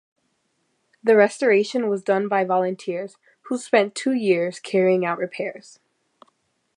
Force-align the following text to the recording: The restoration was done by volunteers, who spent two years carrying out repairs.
The 1.03 1.15
restoration 1.15 1.87
was 1.87 2.01
done 2.01 2.27
by 2.27 2.43
volunteers, 2.43 3.17
who 3.43 3.59
spent 3.59 3.93
two 3.93 4.13
years 4.13 4.59
carrying 4.59 5.05
out 5.05 5.19
repairs. 5.19 5.79